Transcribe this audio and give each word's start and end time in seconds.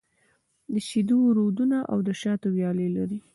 د 0.71 0.73
شېدو 0.87 1.19
رودونه 1.37 1.77
او 1.91 1.97
د 2.07 2.09
شاتو 2.21 2.47
ويالې 2.55 2.87
لري. 2.97 3.19